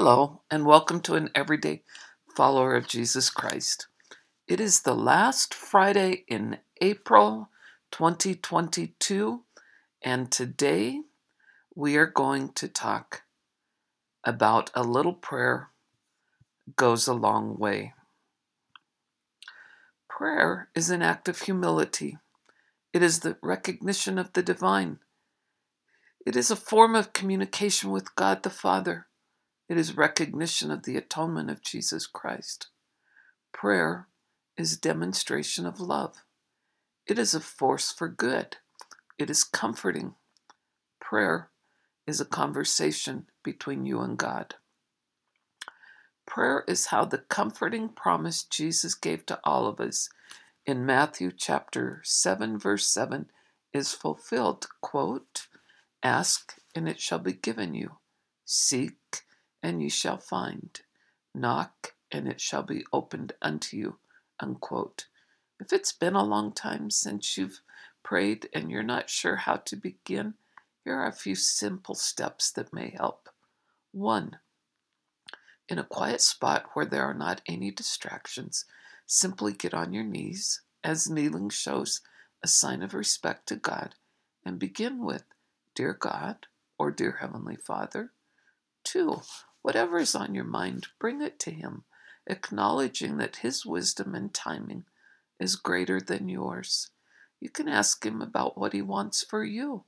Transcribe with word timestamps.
Hello, 0.00 0.42
and 0.48 0.64
welcome 0.64 1.00
to 1.00 1.16
an 1.16 1.28
everyday 1.34 1.82
follower 2.36 2.76
of 2.76 2.86
Jesus 2.86 3.30
Christ. 3.30 3.88
It 4.46 4.60
is 4.60 4.82
the 4.82 4.94
last 4.94 5.52
Friday 5.52 6.24
in 6.28 6.58
April 6.80 7.50
2022, 7.90 9.42
and 10.00 10.30
today 10.30 11.00
we 11.74 11.96
are 11.96 12.06
going 12.06 12.52
to 12.52 12.68
talk 12.68 13.22
about 14.22 14.70
a 14.72 14.84
little 14.84 15.14
prayer 15.14 15.70
goes 16.76 17.08
a 17.08 17.12
long 17.12 17.58
way. 17.58 17.92
Prayer 20.08 20.68
is 20.76 20.90
an 20.90 21.02
act 21.02 21.28
of 21.28 21.40
humility. 21.40 22.18
It 22.92 23.02
is 23.02 23.18
the 23.18 23.36
recognition 23.42 24.16
of 24.16 24.32
the 24.32 24.44
divine. 24.44 25.00
It 26.24 26.36
is 26.36 26.52
a 26.52 26.56
form 26.56 26.94
of 26.94 27.12
communication 27.12 27.90
with 27.90 28.14
God 28.14 28.44
the 28.44 28.50
Father. 28.50 29.08
It 29.68 29.76
is 29.76 29.96
recognition 29.96 30.70
of 30.70 30.84
the 30.84 30.96
atonement 30.96 31.50
of 31.50 31.62
Jesus 31.62 32.06
Christ. 32.06 32.68
Prayer 33.52 34.08
is 34.56 34.76
demonstration 34.76 35.66
of 35.66 35.78
love. 35.80 36.24
It 37.06 37.18
is 37.18 37.34
a 37.34 37.40
force 37.40 37.92
for 37.92 38.08
good. 38.08 38.56
It 39.18 39.28
is 39.28 39.44
comforting. 39.44 40.14
Prayer 41.00 41.50
is 42.06 42.20
a 42.20 42.24
conversation 42.24 43.26
between 43.42 43.84
you 43.84 44.00
and 44.00 44.16
God. 44.16 44.54
Prayer 46.26 46.64
is 46.66 46.86
how 46.86 47.04
the 47.04 47.18
comforting 47.18 47.88
promise 47.88 48.44
Jesus 48.44 48.94
gave 48.94 49.26
to 49.26 49.40
all 49.44 49.66
of 49.66 49.80
us 49.80 50.08
in 50.66 50.84
Matthew 50.84 51.30
chapter 51.34 52.02
7 52.04 52.58
verse 52.58 52.86
7 52.86 53.30
is 53.72 53.92
fulfilled. 53.92 54.66
Quote, 54.82 55.46
Ask 56.02 56.54
and 56.74 56.88
it 56.88 57.00
shall 57.00 57.18
be 57.18 57.32
given 57.32 57.74
you. 57.74 57.96
Seek 58.44 58.97
and 59.62 59.82
ye 59.82 59.88
shall 59.88 60.18
find. 60.18 60.80
Knock, 61.34 61.94
and 62.10 62.26
it 62.28 62.40
shall 62.40 62.62
be 62.62 62.84
opened 62.92 63.32
unto 63.42 63.76
you. 63.76 63.98
Unquote. 64.40 65.06
If 65.60 65.72
it's 65.72 65.92
been 65.92 66.14
a 66.14 66.24
long 66.24 66.52
time 66.52 66.90
since 66.90 67.36
you've 67.36 67.60
prayed 68.02 68.48
and 68.54 68.70
you're 68.70 68.82
not 68.82 69.10
sure 69.10 69.36
how 69.36 69.56
to 69.56 69.76
begin, 69.76 70.34
here 70.84 70.94
are 70.94 71.08
a 71.08 71.12
few 71.12 71.34
simple 71.34 71.94
steps 71.94 72.50
that 72.52 72.72
may 72.72 72.90
help. 72.90 73.28
One, 73.92 74.38
in 75.68 75.78
a 75.78 75.84
quiet 75.84 76.20
spot 76.20 76.66
where 76.72 76.86
there 76.86 77.04
are 77.04 77.14
not 77.14 77.42
any 77.46 77.70
distractions, 77.70 78.64
simply 79.06 79.52
get 79.52 79.74
on 79.74 79.92
your 79.92 80.04
knees, 80.04 80.62
as 80.82 81.10
kneeling 81.10 81.50
shows 81.50 82.00
a 82.42 82.48
sign 82.48 82.82
of 82.82 82.94
respect 82.94 83.48
to 83.48 83.56
God, 83.56 83.94
and 84.44 84.58
begin 84.58 85.04
with, 85.04 85.24
Dear 85.74 85.92
God, 85.92 86.46
or 86.78 86.90
Dear 86.90 87.18
Heavenly 87.20 87.56
Father. 87.56 88.12
Two, 88.84 89.20
Whatever 89.62 89.98
is 89.98 90.14
on 90.14 90.34
your 90.34 90.44
mind, 90.44 90.88
bring 90.98 91.20
it 91.20 91.38
to 91.40 91.50
Him, 91.50 91.84
acknowledging 92.26 93.16
that 93.18 93.36
His 93.36 93.66
wisdom 93.66 94.14
and 94.14 94.32
timing 94.32 94.84
is 95.40 95.56
greater 95.56 96.00
than 96.00 96.28
yours. 96.28 96.90
You 97.40 97.50
can 97.50 97.68
ask 97.68 98.04
Him 98.04 98.22
about 98.22 98.58
what 98.58 98.72
He 98.72 98.82
wants 98.82 99.22
for 99.22 99.44
you. 99.44 99.84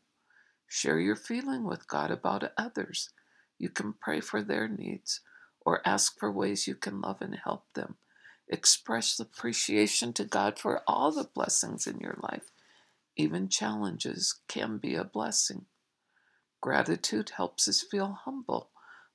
Share 0.67 1.01
your 1.01 1.17
feeling 1.17 1.65
with 1.65 1.89
God 1.89 2.11
about 2.11 2.53
others. 2.57 3.11
You 3.59 3.69
can 3.69 3.95
pray 3.95 4.21
for 4.21 4.43
their 4.43 4.69
needs 4.69 5.21
or 5.65 5.87
ask 5.87 6.19
for 6.19 6.31
ways 6.31 6.67
you 6.67 6.75
can 6.75 7.01
love 7.01 7.21
and 7.21 7.37
help 7.37 7.65
them. 7.75 7.97
Express 8.49 9.19
appreciation 9.21 10.13
to 10.15 10.25
God 10.25 10.59
for 10.59 10.83
all 10.87 11.13
the 11.13 11.25
blessings 11.25 11.87
in 11.87 11.99
your 11.99 12.19
life. 12.23 12.51
Even 13.17 13.49
challenges 13.49 14.41
can 14.49 14.79
be 14.79 14.95
a 14.95 15.05
blessing. 15.05 15.67
Gratitude 16.61 17.33
helps 17.37 17.69
us 17.69 17.83
feel 17.83 18.19
humble 18.25 18.71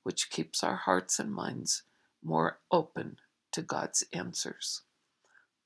which 0.06 0.30
keeps 0.30 0.62
our 0.62 0.76
hearts 0.76 1.18
and 1.18 1.34
minds 1.34 1.82
more 2.22 2.60
open 2.70 3.16
to 3.50 3.60
God's 3.60 4.04
answers. 4.12 4.82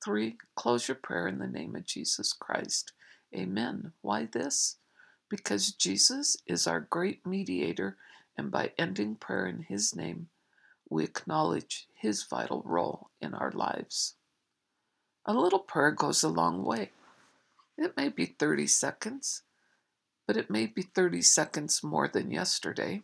Three, 0.02 0.38
close 0.54 0.88
your 0.88 0.94
prayer 0.94 1.28
in 1.28 1.38
the 1.38 1.46
name 1.46 1.76
of 1.76 1.84
Jesus 1.84 2.32
Christ. 2.32 2.94
Amen. 3.36 3.92
Why 4.00 4.24
this? 4.24 4.76
Because 5.28 5.72
Jesus 5.72 6.38
is 6.46 6.66
our 6.66 6.80
great 6.80 7.26
mediator, 7.26 7.98
and 8.34 8.50
by 8.50 8.72
ending 8.78 9.16
prayer 9.16 9.46
in 9.46 9.66
His 9.68 9.94
name, 9.94 10.28
we 10.88 11.04
acknowledge 11.04 11.86
His 11.92 12.22
vital 12.22 12.62
role 12.64 13.10
in 13.20 13.34
our 13.34 13.52
lives. 13.52 14.14
A 15.26 15.34
little 15.34 15.58
prayer 15.58 15.90
goes 15.90 16.22
a 16.22 16.30
long 16.30 16.64
way. 16.64 16.92
It 17.76 17.94
may 17.94 18.08
be 18.08 18.24
30 18.24 18.68
seconds, 18.68 19.42
but 20.26 20.38
it 20.38 20.48
may 20.48 20.64
be 20.64 20.80
30 20.80 21.20
seconds 21.20 21.82
more 21.82 22.08
than 22.08 22.30
yesterday. 22.30 23.02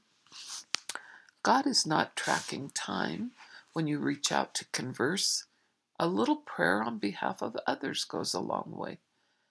God 1.47 1.65
is 1.65 1.87
not 1.87 2.17
tracking 2.17 2.71
time 2.71 3.31
when 3.73 3.87
you 3.87 4.01
reach 4.01 4.33
out 4.33 4.53
to 4.55 4.65
converse. 4.73 5.45
A 5.97 6.09
little 6.09 6.39
prayer 6.39 6.83
on 6.83 6.99
behalf 6.99 7.41
of 7.41 7.57
others 7.69 8.03
goes 8.03 8.35
a 8.35 8.41
long 8.41 8.73
way. 8.77 8.99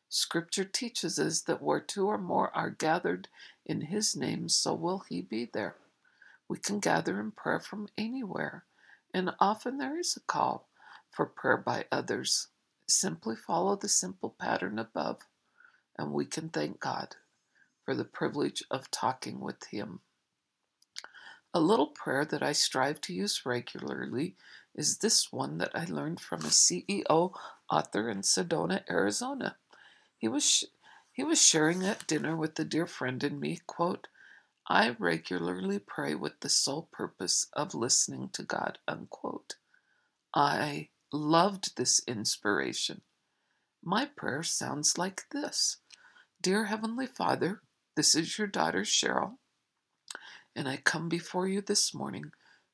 Scripture 0.09 0.65
teaches 0.65 1.17
us 1.17 1.39
that 1.43 1.61
where 1.61 1.79
two 1.79 2.07
or 2.07 2.17
more 2.17 2.53
are 2.53 2.69
gathered 2.69 3.29
in 3.65 3.79
His 3.79 4.13
name, 4.13 4.49
so 4.49 4.73
will 4.73 5.05
He 5.07 5.21
be 5.21 5.49
there. 5.53 5.77
We 6.49 6.57
can 6.57 6.81
gather 6.81 7.17
in 7.17 7.31
prayer 7.31 7.61
from 7.61 7.87
anywhere, 7.97 8.65
and 9.13 9.33
often 9.39 9.77
there 9.77 9.97
is 9.97 10.17
a 10.17 10.29
call 10.29 10.67
for 11.09 11.25
prayer 11.25 11.55
by 11.55 11.85
others. 11.93 12.49
Simply 12.89 13.37
follow 13.37 13.77
the 13.77 13.87
simple 13.87 14.35
pattern 14.37 14.79
above, 14.79 15.21
and 15.97 16.11
we 16.11 16.25
can 16.25 16.49
thank 16.49 16.81
God 16.81 17.15
for 17.85 17.95
the 17.95 18.03
privilege 18.03 18.65
of 18.69 18.91
talking 18.91 19.39
with 19.39 19.67
Him. 19.67 20.01
A 21.55 21.61
little 21.61 21.87
prayer 21.87 22.25
that 22.25 22.43
I 22.43 22.51
strive 22.51 22.99
to 23.01 23.13
use 23.13 23.45
regularly 23.45 24.35
is 24.75 24.97
this 24.97 25.31
one 25.31 25.57
that 25.59 25.71
I 25.73 25.85
learned 25.85 26.19
from 26.19 26.41
a 26.41 26.49
CEO 26.49 27.31
author 27.71 28.09
in 28.09 28.23
Sedona, 28.23 28.83
Arizona. 28.89 29.55
He 30.17 30.27
was 30.27 30.65
he 31.13 31.23
was 31.23 31.41
sharing 31.41 31.85
at 31.85 32.07
dinner 32.07 32.35
with 32.35 32.59
a 32.59 32.65
dear 32.65 32.85
friend 32.85 33.23
and 33.23 33.39
me, 33.39 33.61
quote, 33.67 34.09
I 34.67 34.97
regularly 34.99 35.79
pray 35.79 36.13
with 36.13 36.41
the 36.41 36.49
sole 36.49 36.89
purpose 36.91 37.47
of 37.53 37.73
listening 37.73 38.31
to 38.33 38.43
God, 38.43 38.79
unquote. 38.85 39.55
I 40.33 40.89
loved 41.13 41.77
this 41.77 42.01
inspiration. 42.05 42.99
My 43.81 44.03
prayer 44.03 44.43
sounds 44.43 44.97
like 44.97 45.29
this 45.31 45.77
Dear 46.41 46.65
Heavenly 46.65 47.07
Father, 47.07 47.61
this 47.95 48.13
is 48.13 48.37
your 48.37 48.47
daughter 48.47 48.81
Cheryl 48.81 49.37
and 50.55 50.69
I 50.69 50.77
come 50.77 51.09
before 51.09 51.47
you 51.47 51.61
this 51.61 51.93
morning 51.93 52.31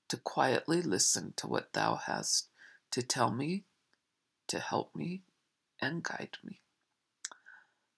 to 0.09 0.17
quietly 0.17 0.81
listen 0.81 1.33
to 1.37 1.47
what 1.47 1.73
thou 1.73 1.95
hast 1.95 2.49
to 2.91 3.01
tell 3.01 3.31
me, 3.31 3.63
to 4.47 4.59
help 4.59 4.95
me, 4.95 5.23
and 5.81 6.03
guide 6.03 6.37
me. 6.43 6.61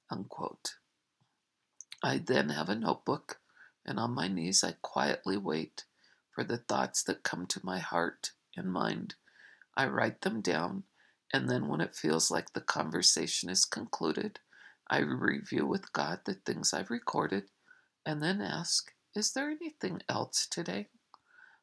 Unquote. 0.09 0.75
I 2.03 2.17
then 2.19 2.49
have 2.49 2.69
a 2.69 2.75
notebook, 2.75 3.39
and 3.85 3.99
on 3.99 4.11
my 4.11 4.27
knees 4.27 4.63
I 4.63 4.75
quietly 4.81 5.37
wait 5.37 5.85
for 6.31 6.43
the 6.43 6.57
thoughts 6.57 7.03
that 7.03 7.23
come 7.23 7.45
to 7.47 7.61
my 7.63 7.79
heart 7.79 8.31
and 8.55 8.71
mind. 8.71 9.15
I 9.75 9.87
write 9.87 10.21
them 10.21 10.41
down, 10.41 10.83
and 11.33 11.49
then 11.49 11.67
when 11.67 11.81
it 11.81 11.95
feels 11.95 12.29
like 12.29 12.53
the 12.53 12.61
conversation 12.61 13.49
is 13.49 13.65
concluded, 13.65 14.39
I 14.87 14.99
review 14.99 15.65
with 15.65 15.93
God 15.93 16.19
the 16.25 16.35
things 16.35 16.73
I've 16.73 16.91
recorded, 16.91 17.45
and 18.05 18.21
then 18.21 18.41
ask, 18.41 18.91
is 19.15 19.33
there 19.33 19.49
anything 19.49 20.01
else 20.09 20.47
today? 20.49 20.87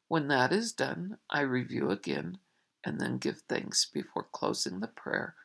When 0.07 0.27
that 0.27 0.51
is 0.51 0.73
done, 0.73 1.17
I 1.29 1.41
review 1.41 1.89
again 1.89 2.37
and 2.85 2.99
then 2.99 3.17
give 3.17 3.41
thanks 3.47 3.85
before 3.85 4.27
closing 4.31 4.79
the 4.79 4.87
prayer 4.87 5.35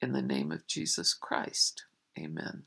in 0.00 0.12
the 0.12 0.22
name 0.22 0.52
of 0.52 0.66
Jesus 0.66 1.14
Christ. 1.14 1.84
Amen. 2.18 2.64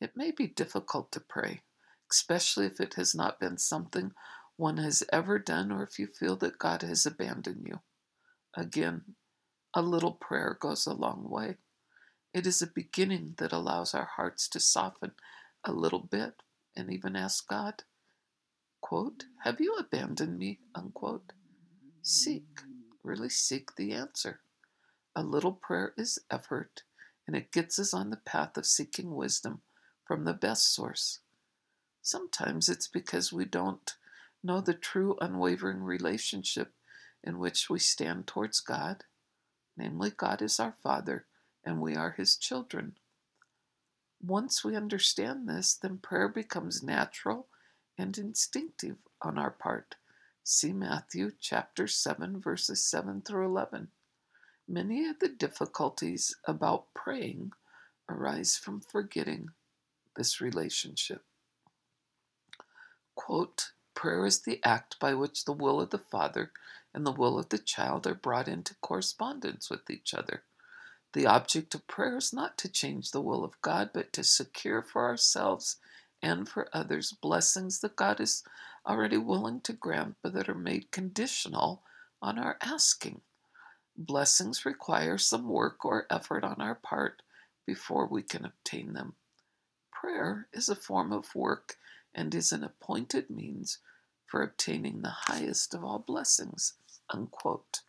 It 0.00 0.16
may 0.16 0.30
be 0.30 0.46
difficult 0.46 1.12
to 1.12 1.20
pray, 1.20 1.62
especially 2.10 2.66
if 2.66 2.80
it 2.80 2.94
has 2.94 3.14
not 3.14 3.40
been 3.40 3.58
something 3.58 4.12
one 4.56 4.76
has 4.76 5.02
ever 5.12 5.38
done 5.38 5.72
or 5.72 5.82
if 5.82 5.98
you 5.98 6.06
feel 6.06 6.36
that 6.36 6.58
God 6.58 6.82
has 6.82 7.06
abandoned 7.06 7.66
you. 7.66 7.80
Again, 8.56 9.16
a 9.74 9.82
little 9.82 10.12
prayer 10.12 10.56
goes 10.60 10.86
a 10.86 10.94
long 10.94 11.28
way. 11.28 11.56
It 12.32 12.46
is 12.46 12.62
a 12.62 12.66
beginning 12.66 13.34
that 13.38 13.52
allows 13.52 13.94
our 13.94 14.08
hearts 14.16 14.48
to 14.50 14.60
soften 14.60 15.12
a 15.64 15.72
little 15.72 16.00
bit 16.00 16.42
and 16.76 16.92
even 16.92 17.16
ask 17.16 17.48
God, 17.48 17.82
quote, 18.80 19.24
Have 19.44 19.60
you 19.60 19.74
abandoned 19.74 20.38
me? 20.38 20.60
unquote. 20.74 21.32
Seek, 22.02 22.60
really 23.02 23.30
seek 23.30 23.76
the 23.76 23.92
answer. 23.92 24.40
A 25.16 25.22
little 25.22 25.52
prayer 25.52 25.94
is 25.96 26.18
effort, 26.30 26.82
and 27.26 27.36
it 27.36 27.52
gets 27.52 27.78
us 27.78 27.94
on 27.94 28.10
the 28.10 28.16
path 28.16 28.56
of 28.56 28.66
seeking 28.66 29.14
wisdom 29.14 29.60
from 30.04 30.24
the 30.24 30.34
best 30.34 30.74
source. 30.74 31.20
Sometimes 32.02 32.68
it's 32.68 32.88
because 32.88 33.32
we 33.32 33.44
don't 33.44 33.94
know 34.42 34.60
the 34.60 34.74
true 34.74 35.16
unwavering 35.20 35.82
relationship 35.82 36.72
in 37.22 37.38
which 37.38 37.70
we 37.70 37.78
stand 37.78 38.26
towards 38.26 38.60
God. 38.60 39.04
Namely, 39.76 40.10
God 40.10 40.42
is 40.42 40.60
our 40.60 40.74
Father, 40.82 41.24
and 41.64 41.80
we 41.80 41.96
are 41.96 42.10
His 42.10 42.36
children. 42.36 42.96
Once 44.26 44.64
we 44.64 44.74
understand 44.74 45.46
this, 45.46 45.74
then 45.74 45.98
prayer 45.98 46.28
becomes 46.28 46.82
natural 46.82 47.46
and 47.98 48.16
instinctive 48.16 48.96
on 49.20 49.38
our 49.38 49.50
part, 49.50 49.96
See 50.46 50.72
Matthew 50.74 51.32
chapter 51.40 51.86
7, 51.86 52.38
verses 52.38 52.84
7 52.84 53.22
through 53.22 53.46
11. 53.46 53.88
Many 54.68 55.06
of 55.06 55.18
the 55.18 55.28
difficulties 55.28 56.36
about 56.46 56.92
praying 56.94 57.52
arise 58.10 58.56
from 58.56 58.80
forgetting 58.82 59.48
this 60.16 60.42
relationship. 60.42 61.22
Quote, 63.14 63.72
Prayer 63.94 64.26
is 64.26 64.42
the 64.42 64.60
act 64.64 64.98
by 65.00 65.14
which 65.14 65.44
the 65.46 65.52
will 65.52 65.80
of 65.80 65.90
the 65.90 65.98
Father 65.98 66.52
and 66.92 67.06
the 67.06 67.12
will 67.12 67.38
of 67.38 67.48
the 67.48 67.58
child 67.58 68.06
are 68.06 68.14
brought 68.14 68.48
into 68.48 68.74
correspondence 68.82 69.70
with 69.70 69.88
each 69.90 70.12
other. 70.12 70.42
The 71.14 71.26
object 71.26 71.76
of 71.76 71.86
prayer 71.86 72.16
is 72.16 72.32
not 72.32 72.58
to 72.58 72.68
change 72.68 73.12
the 73.12 73.20
will 73.20 73.44
of 73.44 73.62
God, 73.62 73.90
but 73.94 74.12
to 74.14 74.24
secure 74.24 74.82
for 74.82 75.04
ourselves 75.04 75.76
and 76.20 76.48
for 76.48 76.68
others 76.72 77.12
blessings 77.12 77.78
that 77.80 77.94
God 77.94 78.20
is 78.20 78.42
already 78.84 79.16
willing 79.16 79.60
to 79.60 79.72
grant, 79.72 80.16
but 80.22 80.32
that 80.34 80.48
are 80.48 80.56
made 80.56 80.90
conditional 80.90 81.82
on 82.20 82.36
our 82.36 82.58
asking. 82.60 83.20
Blessings 83.96 84.66
require 84.66 85.16
some 85.16 85.48
work 85.48 85.84
or 85.84 86.08
effort 86.10 86.42
on 86.42 86.60
our 86.60 86.74
part 86.74 87.22
before 87.64 88.08
we 88.08 88.22
can 88.22 88.44
obtain 88.44 88.94
them. 88.94 89.14
Prayer 89.92 90.48
is 90.52 90.68
a 90.68 90.74
form 90.74 91.12
of 91.12 91.32
work 91.36 91.76
and 92.12 92.34
is 92.34 92.50
an 92.50 92.64
appointed 92.64 93.30
means 93.30 93.78
for 94.26 94.42
obtaining 94.42 95.02
the 95.02 95.14
highest 95.28 95.74
of 95.74 95.84
all 95.84 96.00
blessings. 96.00 96.74
Unquote. 97.08 97.82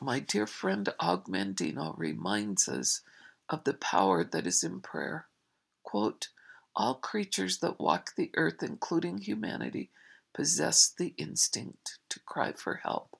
My 0.00 0.20
dear 0.20 0.46
friend 0.46 0.92
Og 1.00 1.24
Mandino 1.24 1.96
reminds 1.96 2.68
us 2.68 3.00
of 3.48 3.64
the 3.64 3.72
power 3.72 4.24
that 4.24 4.46
is 4.46 4.62
in 4.62 4.82
prayer. 4.82 5.26
Quote, 5.82 6.28
All 6.74 6.96
creatures 6.96 7.58
that 7.58 7.80
walk 7.80 8.14
the 8.14 8.30
earth, 8.34 8.62
including 8.62 9.18
humanity, 9.18 9.90
possess 10.34 10.90
the 10.90 11.14
instinct 11.16 11.98
to 12.10 12.20
cry 12.20 12.52
for 12.52 12.74
help. 12.74 13.18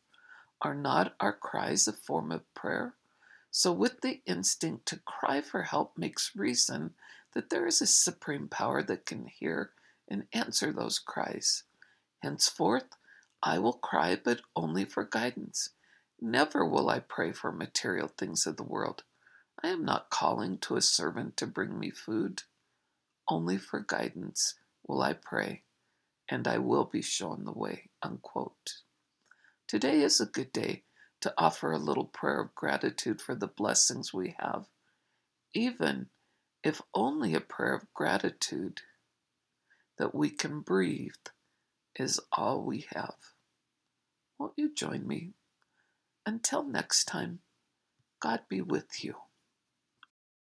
Are 0.61 0.75
not 0.75 1.15
our 1.19 1.33
cries 1.33 1.89
a 1.89 1.95
form 1.95 2.31
of 2.31 2.53
prayer? 2.53 2.95
So, 3.51 3.73
with 3.73 4.03
the 4.03 4.21
instinct 4.27 4.85
to 4.87 4.99
cry 4.99 5.41
for 5.41 5.63
help 5.63 5.97
makes 5.97 6.37
reason 6.37 6.93
that 7.33 7.49
there 7.49 7.67
is 7.67 7.81
a 7.81 7.87
supreme 7.87 8.49
power 8.49 8.83
that 8.83 9.07
can 9.07 9.29
hear 9.29 9.71
and 10.09 10.27
answer 10.35 10.73
those 10.73 10.99
cries. 10.99 11.63
Henceforth, 12.23 12.99
I 13.43 13.59
will 13.59 13.73
cry, 13.73 14.21
but 14.23 14.43
only 14.55 14.85
for 14.85 15.05
guidance. 15.05 15.71
Never 16.21 16.65
will 16.65 16.91
I 16.91 17.01
pray 17.01 17.33
for 17.33 17.53
material 17.53 18.09
things 18.09 18.47
of 18.47 18.57
the 18.57 18.63
world. 18.63 19.05
I 19.63 19.69
am 19.69 19.85
not 19.85 20.11
calling 20.11 20.59
to 20.59 20.77
a 20.77 20.83
servant 20.83 21.37
to 21.39 21.47
bring 21.47 21.79
me 21.79 21.91
food. 21.91 22.43
Only 23.29 23.59
for 23.59 23.81
guidance 23.81 24.55
will 24.87 25.03
I 25.03 25.15
pray, 25.15 25.63
and 26.29 26.49
I 26.49 26.59
will 26.59 26.85
be 26.85 27.03
shown 27.03 27.45
the 27.45 27.53
way. 27.53 27.91
Unquote. 28.03 28.83
Today 29.69 30.03
is 30.03 30.21
a 30.21 30.27
good 30.27 30.53
day 30.53 30.85
to 31.23 31.35
offer 31.39 31.73
a 31.73 31.79
little 31.79 32.05
prayer 32.05 32.41
of 32.41 32.55
gratitude 32.55 33.21
for 33.21 33.35
the 33.35 33.49
blessings 33.49 34.15
we 34.15 34.37
have, 34.39 34.67
even 35.55 36.09
if 36.65 36.83
only 36.95 37.35
a 37.35 37.41
prayer 37.41 37.75
of 37.75 37.93
gratitude 37.95 38.83
that 39.99 40.15
we 40.15 40.31
can 40.31 40.61
breathe 40.61 41.13
is 41.99 42.21
all 42.33 42.63
we 42.63 42.87
have. 42.95 43.17
Won't 44.39 44.55
you 44.57 44.75
join 44.75 45.07
me? 45.07 45.33
Until 46.27 46.65
next 46.65 47.07
time, 47.07 47.41
God 48.21 48.43
be 48.49 48.63
with 48.63 49.05
you. 49.05 49.17